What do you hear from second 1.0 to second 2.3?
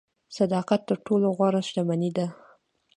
ټولو غوره شتمني ده.